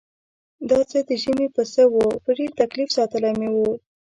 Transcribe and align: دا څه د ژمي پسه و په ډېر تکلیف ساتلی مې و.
دا 0.69 0.79
څه 0.89 0.99
د 1.07 1.09
ژمي 1.23 1.47
پسه 1.55 1.83
و 1.87 1.95
په 2.23 2.29
ډېر 2.37 2.51
تکلیف 2.61 2.89
ساتلی 2.97 3.31
مې 3.39 3.49
و. 3.53 3.57